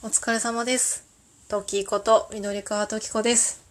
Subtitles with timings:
[0.00, 1.04] お疲れ様です。
[1.48, 3.64] トキこと緑川トキ子です。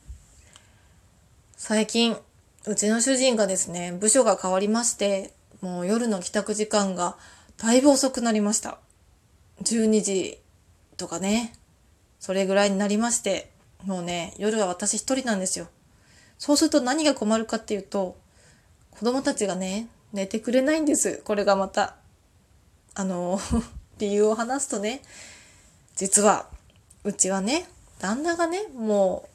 [1.55, 2.17] 最近、
[2.65, 7.15] うちの主人がですね、部署が変わりまして、もう夜の帰宅時間が
[7.55, 8.77] だいぶ遅くなりました。
[9.63, 10.37] 12時
[10.97, 11.53] とかね、
[12.19, 13.49] それぐらいになりまして、
[13.85, 15.69] もうね、夜は私一人なんですよ。
[16.37, 18.17] そうすると何が困るかっていうと、
[18.91, 21.21] 子供たちがね、寝てくれないんです。
[21.23, 21.95] これがまた。
[22.95, 23.39] あの、
[23.97, 25.01] 理由を話すとね、
[25.97, 26.45] 実は
[27.03, 27.67] うちはね
[27.99, 29.27] 旦那がねも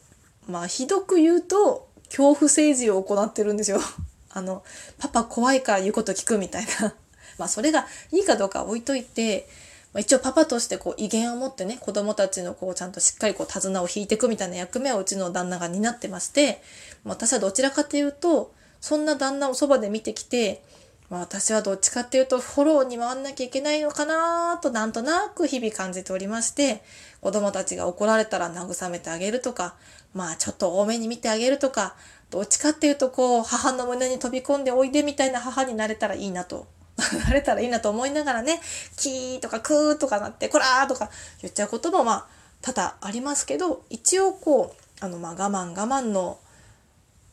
[0.48, 3.80] うまあひどく言うと恐怖政治を行ってるんですよ。
[4.34, 4.62] あの
[4.98, 6.94] パパ怖いから言うこと聞くみたいな
[7.36, 9.46] まあそれがいいかどうか置いといて、
[9.92, 16.62] まあ、一応パパとしてこう威厳を持ってね子供たちのこうちゃんとしっかりこう手綱を引いていくみたいな役目をうちの旦那が担ってまして
[17.04, 20.62] ま私はどちらかというとそんな旦那をそばで見てきて
[21.12, 26.82] まあ、私はどっちかっていうとフォローに回んなきゃいけないのかなとなんとなく日々感じておりまして
[27.20, 29.74] 子供たちが怒られたら慰めてあげるとか
[30.14, 31.96] まあちょっと多めに見てあげるとか
[32.30, 36.66] どっちかっていうとこう母の胸に飛び込んでおいでみたいな母になれたらいいなと
[37.26, 38.62] なれたらいいなと思いながらね
[38.96, 41.10] キーとかクーとかなってこらーとか
[41.42, 42.26] 言っちゃうこともまあ
[42.62, 46.38] 多々ありますけど一応こうあのまあ我慢我慢の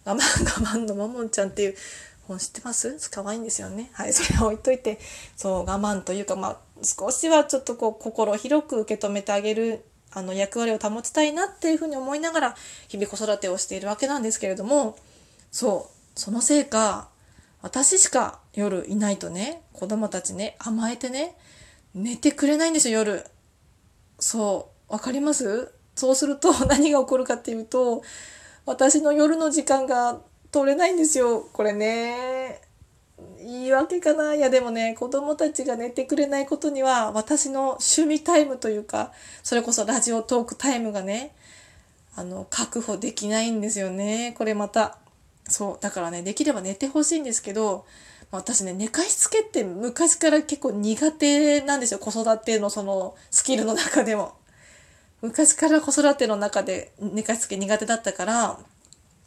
[0.04, 0.18] 我慢
[0.68, 1.78] 我慢のももんちゃんっていう
[2.30, 3.10] 本知ってます？
[3.10, 3.90] 可愛いんですよね。
[3.94, 5.00] はい、 それは置いといて、
[5.36, 12.56] そう、我慢というか、まあ、少しはちょっとこう、心を広く受け止めてあげる、あの、役割を保ちたいなっていうふうに思いながら、
[12.88, 14.98] 日々子育てをしているわけなんですけれども、
[15.52, 17.10] そう、そのせいか、
[17.62, 21.36] 私しか夜いないとね、子供たちね、甘えてね、
[21.94, 23.26] 寝てくれないんですよ、夜。
[24.20, 25.72] そう、わかります？
[25.96, 28.02] そうすると何が起こるかっていうと、
[28.66, 32.62] 私の夜の時間が取れないんですよこれね。
[33.38, 34.36] 言い訳かな。
[34.36, 39.12] いやでもね子供たちが寝てくれないことには私の趣味タイムというか
[39.44, 41.36] それこそラジオトークタイムがね
[42.16, 44.34] あの確保できないんですよね。
[44.38, 44.98] これまた
[45.48, 47.86] そうだからねできれば寝てほしいんですけど
[48.32, 52.00] 私ね寝かしつけって昔から結構苦手なんですよ。
[52.00, 54.34] 子育てのそのスキルの中でも。
[55.22, 58.60] 昔から子育ての中で寝かしつけ苦手だったから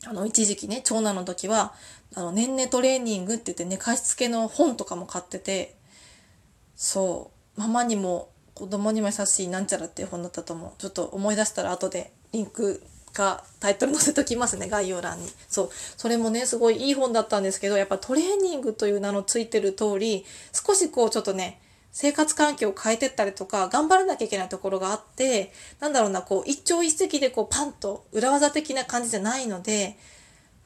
[0.07, 1.75] あの、一時期ね、長男の時は、
[2.15, 5.77] あの、年々トレーニングって言って寝かしつけの本とかも買ってて、
[6.77, 10.81] そう、ママにも子供にも優しいなんちゃらっていう本だったと思う。
[10.81, 12.83] ちょっと思い出したら後でリンク
[13.13, 15.31] かタイトル載せときますね、概要欄に。
[15.49, 21.61] そう、それもね、すごいいい本だったんですけど、やっぱトレーニングという名のついてる通り、少しこうちょっとね、
[21.93, 29.99] 生活環境を変えてったりとか、頑張らなきゃいけないところがあって、なんだろうな、こう、一朝一夕でこう、パンと裏技的な感じじゃないので、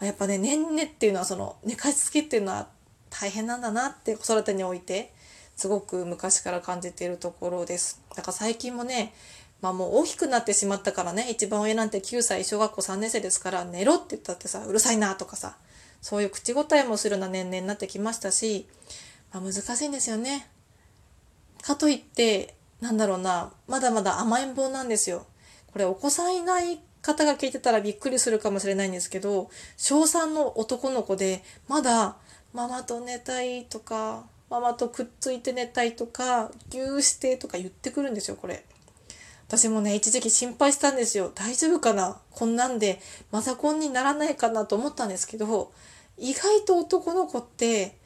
[0.01, 2.69] やっぱね、年々っていうのは、その、寝かしつけっていうのは
[3.11, 5.13] 大変なんだなって子育てにおいて、
[5.57, 8.01] すごく昔から感じているところです。
[8.15, 9.15] だから最近もね、
[9.63, 15.57] まあもう大きくなってしまったからね、一番上なんて9歳、小学校3年生ですから、寝ろって言ったってさ、うるさいなとかさ、
[16.03, 18.69] そういう口答えもするような年齢になってきましたし、
[19.33, 20.47] まあ難しいんですよね。
[21.67, 25.27] かといって、なんだろうな、まだまだ甘えん坊なんですよ。
[25.73, 32.17] これお子さんいない方が聞いてたらびっくりするかもしれないんですけど、小3の男の子で、まだ
[32.55, 38.65] ママと寝たいとか、ママとくっついて寝たいとか、ぎゅーしてとか言ってくるんですよ、これ。
[39.49, 41.33] 私もね、一時期心配したんですよ。
[41.35, 42.21] 大丈夫かな？
[42.31, 43.01] こんなんで、
[43.33, 45.73] マザコンにならないかなと思ったんですけど、
[46.17, 47.97] 意外と男の子って、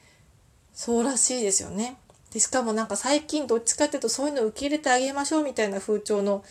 [0.72, 1.98] そうらしいですよね。
[2.32, 6.44] でしかもなんか最近どっちかっていうとそういうのを受け入れてあげましょうみたいな風潮の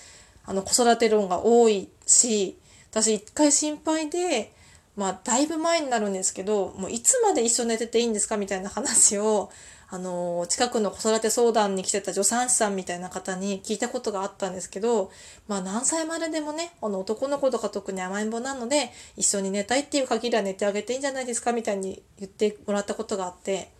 [0.45, 2.57] あの子育て論が多いし
[2.91, 4.51] 私一回心配で
[4.95, 9.51] まあだいぶ前になるんですけどもういつまで一緒に寝てていいんですかみたいな話を
[9.91, 15.11] あの近くの子育て相談に来てた助産師さんみたいな方に聞いたことがあったんですけど
[15.47, 23.77] まあ何歳まででもねあの男の子とか特に甘えん坊なので一緒に寝たいっていう限りは寝てあげていいんじゃないですかみたいに言ってもらったことがあって。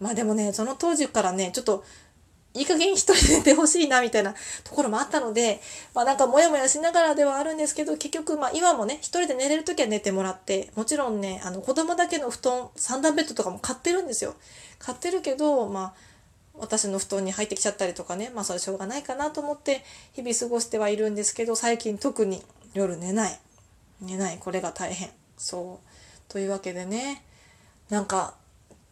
[0.00, 1.84] まあでもね、その当時からね、ちょっと、
[2.56, 4.32] いい加減一人で寝てほしいな、みたいな
[4.62, 5.60] ところもあったので、
[5.92, 14.34] まあなんかモヤモヤしながらではあるんですけど、結局、まあ今もね、一人で寝れるときは寝てもらって、もちろんね、あの子供だけの布団、三段ベッドとかも買ってるんですよ。
[14.78, 15.94] 買ってるけど、まあ、
[16.56, 19.82] 私の布団に入ってきちゃったりとかね、まあそれしょうがないかなと思って、
[20.12, 23.40] 日々過ごしてはいるんですけど、最近特に夜寝ない。
[24.00, 24.38] 寝ない。
[24.38, 25.10] これが大変。
[25.36, 26.32] そう。
[26.32, 27.24] というわけでね、
[27.90, 28.34] なんか、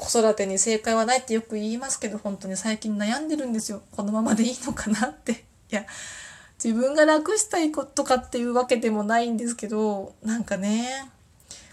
[0.03, 5.37] 子育てに正解はないってよく言いますけど本当に最近悩んでるんですよこのままでいいのかなってい
[5.71, 5.87] や
[6.63, 11.09] 自分が楽したいことかっていうわけでもないんですけどなんかね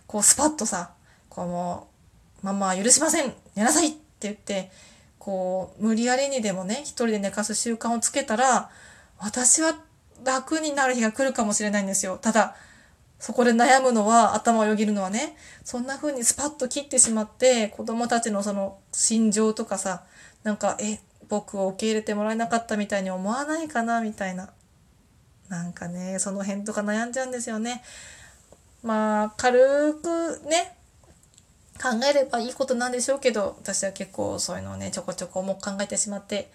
[0.06, 0.92] こうスパッとさ
[1.28, 1.88] この
[2.42, 4.72] 「ママは許しません寝なさい!」って言って
[5.18, 8.70] こう無理やりにでもね一人で寝かす習慣をつけたら
[9.18, 9.76] 私は
[10.24, 12.18] 楽になる日が来るかもしれないんですよ。
[12.22, 12.56] ただ、
[13.20, 20.04] そこで悩むのは、頭をよぎるのはね、そんな風にスパッと切ってしまって、子供たちのその心情とかさ、
[20.44, 24.50] なんか、え、僕を受け入れてもらえなかったみたいに思わないかな、みたいな。
[25.50, 27.84] なんかね、その辺とか悩んじゃうんですよね。
[28.84, 30.78] まあ、軽くね、
[31.82, 36.52] 考えればいいことなんでしょうけど、私は結構そういうのをね、ちょこちょこ重く考えてしまって、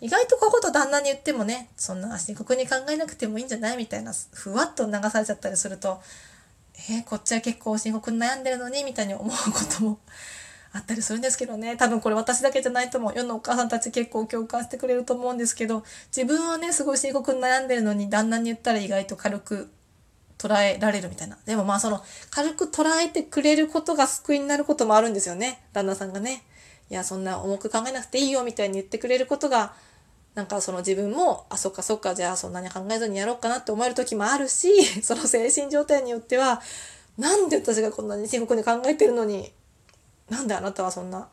[0.00, 3.76] 意外とこういうこと旦那に言ってもね、そんな深刻に考えなくてもいいんじゃない？
[3.76, 6.00] みたいな、ふわっと流されちゃったりすると、
[6.90, 9.98] えー、こっちは結構深刻に悩んでるのに、みたいに思うことも
[10.72, 11.76] あったりするんですけどね。
[11.76, 13.12] 多分これ私だけじゃないと思う。
[13.16, 15.82] 世のお母さんたち結構共感してくれると思うんですけど、
[16.16, 19.70] 自分はね、すごい深刻に悩んでるのに、旦那に言ったら意外と軽く
[20.38, 21.36] 捉えられるみたいな。
[21.44, 25.64] でもまあその、軽く捉えてくれることが救いになることもあるんですよね。
[25.72, 26.44] 旦那さんがね。
[26.90, 29.74] いや、そんな重く考えなくていいよみたいに言ってくれることが、
[30.34, 36.62] なんかその自分も、あ、そっかそっか、じゃあそんなに考えずにやろうかなって思える時もあるし、 その精神状態によっては、
[37.16, 39.52] なんで私がこんなに深刻に考えてるのに、
[40.30, 41.28] なんであなたはそんな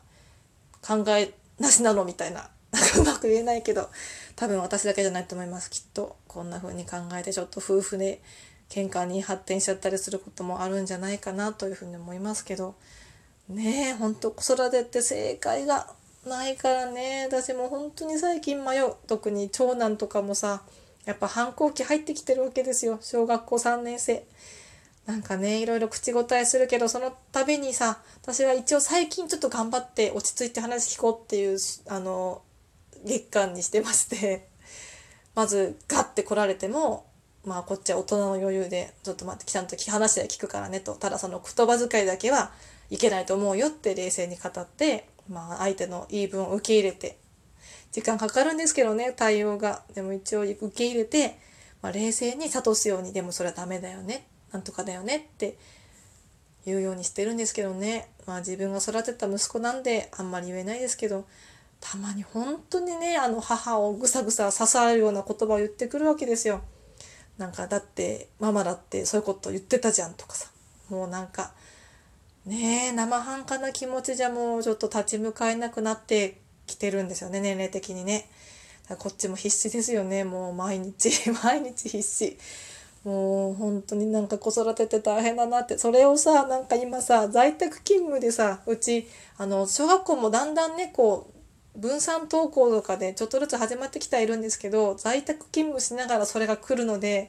[0.82, 2.50] 考えなしなのみたいな。
[2.72, 3.88] なんかうまく言えないけど、
[4.34, 5.70] 多分私だけじゃないと思います。
[5.70, 8.20] きっとこんな風に考えてちょっと夫婦で
[8.68, 12.74] 喧嘩に発展しちゃったりすることもあるんじゃないかなというふうに思いますけど、
[13.48, 15.88] ねえ、ほんと子育てって正解が
[16.26, 17.28] ないからね。
[17.30, 18.94] 私も本当に最近迷う。
[19.06, 20.62] 特に長男とかもさ
[21.04, 22.98] やっぱ反抗期入ってきてるわけですよ。
[23.00, 24.24] 小学校3年生。
[25.06, 31.58] なんかねいろいろ口答えするけどその度にさ私は一応最近ちょっと頑張って落ち着いて話聞こうっていう
[31.88, 32.42] あの
[33.04, 34.48] 月間にしてまして。
[35.36, 37.04] まずガッて来られても
[37.44, 40.94] まあこっちは大人の余裕でちょっと待ってちゃんと話で聞くからねと。
[40.94, 42.50] ただその言葉遣いだけは
[42.90, 47.18] いけないと思うよって冷静に語ってまあ、相手の言い分を受け入れて、
[47.92, 49.82] 時間かかるんですけどね、対応が。
[49.94, 51.38] でも一応受け入れて、
[51.82, 55.56] まあ、冷静に諭すように、でもそれはダメだよね、なんとかだよねって
[56.64, 58.08] 言うようにしてるんですけどね。
[58.26, 61.26] まあ自分が育てた息子なんであんまり言えないですけど、
[61.80, 66.62] たまに本当にね、あの母をぐさぐさ刺さるような言葉を言ってくるわけですよ。
[67.38, 70.50] なんかだってママだってそういうこと言ってたじゃんとかさ。
[70.88, 71.52] もうなんか
[72.46, 78.28] ねえ、生半可な気持ちじゃもうちょっと立ち向かえなくなってきてるんですよね、年齢的にね。
[79.00, 81.10] こっちも必死ですよね、もう毎日、
[81.42, 82.38] 毎日必死。
[83.02, 85.76] もう本当になんか子育てて大変だなって。
[85.76, 89.08] それをさ、なんか今さ、在宅勤務でさ、うち、
[89.38, 91.28] あの、小学校もだんだんね、こ
[91.76, 97.28] う、分散登校とかでちょっとずつ始まってきてはいるんですけど、在宅勤務しながらそれが来るので、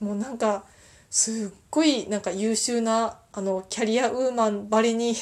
[0.00, 0.64] もうなんか、
[1.08, 5.14] すっごいなんか優秀なあのキャリアウーマンばりに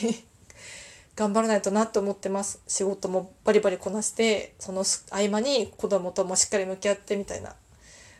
[1.16, 2.60] 頑張らないとなって思ってます。
[2.68, 7.56] 仕事もバリバリこなしてその合間に子供ともしっかり向き合ってみたいな。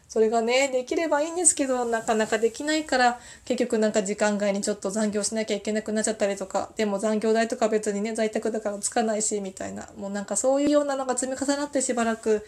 [0.09, 9.89] それがねできればいいんですけどなかなかできないから結局なんか時間外にちょっと残業しなきゃいけなくなっちゃったりとかでも残業代とか別にね在宅だからつかないしみたいな。
[9.97, 12.45] もうなんかそういうようなのが積み重なってしばらく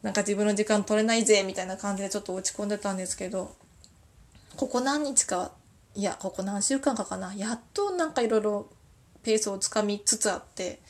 [0.00, 3.54] なんか自分の時間取れないぜみたいな感じでちょっと落ち込んでたんですけど
[4.56, 5.52] ここ何日か
[5.94, 7.34] いやここ何週間かかな。
[7.34, 8.68] やっとなんかいろいろ
[9.22, 10.80] ペースをつかみつつあって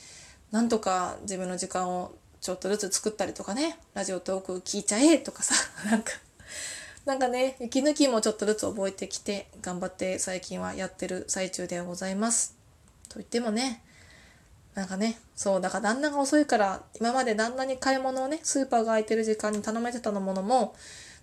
[0.51, 3.79] なんとか自分の時間をちょっとずつ作ったりとかね。
[3.95, 5.55] ラジオトーク聞いちゃえとかさ。
[5.91, 6.13] なんか
[7.05, 12.55] なんかね息抜きもちょっとずつ覚えてきて頑張って最近はやってる最中ではございます。
[13.09, 13.83] と言ってもね
[14.75, 20.75] なんかねそうだから旦那が遅いから今まで旦那に買い物をねスーパーが空いてる時間に頼めてたのものも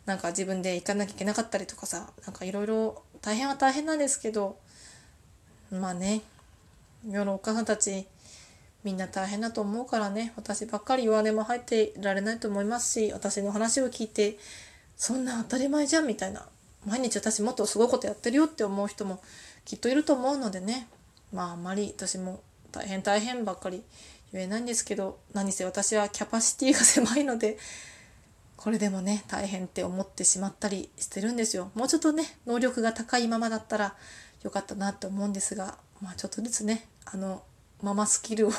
[0.06, 4.58] なんか自分で行かなきゃいけなかったりとかさなんかいろいろ大変は大変なんですけど
[5.72, 6.22] まあね
[7.08, 8.08] 世のお母さんたち
[8.84, 14.38] みんな大変だと思うからね私ばっかり弱音も入っていられないと思いますし私の話を聞いて
[14.96, 16.46] そんな当たり前じゃんみたいな
[16.86, 19.22] 毎日私もっとすごいことやってるよって思う人も
[19.66, 20.88] きっといると思うのでね
[21.32, 23.84] まああんまり私も大変大変ばっかり
[24.34, 27.58] 言えないんですけど何せ私はキャパシティが狭いので
[28.62, 31.72] これでもね大変って思ってしまったりしてるんですよ。
[31.74, 33.96] もうちょっとね能力が高いままだったら
[34.44, 37.42] よかったなって思うんですがまあちょっとずつねあの
[37.82, 38.52] ママスキルを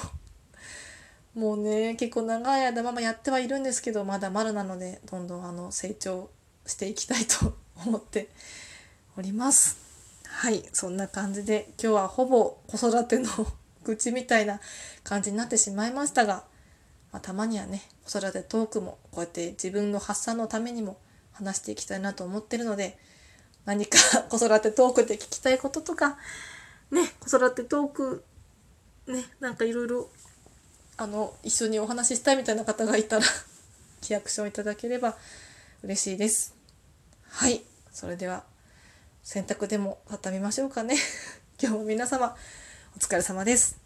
[1.39, 6.31] もうね結構長い間ママやってはいるんですけどまだまだなのでどんどんあの成長
[6.67, 7.57] していきたいと
[7.87, 8.29] 思って
[9.17, 9.77] おります。
[10.27, 13.29] はいそんな感じで今日はほぼ子育ての
[13.85, 14.61] 愚痴みたいな
[15.05, 16.51] 感じになってしまいましたが
[17.13, 20.97] まあ、たまにはね子育てトークもこうやって自分の発散のためにも
[21.33, 22.99] 話していきたいなと思ってるので
[23.65, 26.19] 何か 子育てトークで聞きたいこととか
[26.91, 28.25] ね子育てトーク
[29.07, 30.11] ねなんかいろいろ
[30.97, 33.25] あの一緒にお話ししたいみたいな方がいたら
[34.09, 35.17] リアクションいただければ
[35.83, 36.55] 嬉しいです。
[37.29, 37.63] はい。
[37.93, 38.45] それでは
[39.23, 40.97] 洗濯でも畳みましょうかね。
[41.61, 42.37] 今日も皆様
[42.97, 43.82] お疲れ様です。